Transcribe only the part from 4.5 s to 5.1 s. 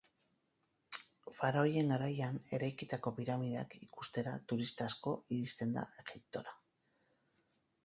turista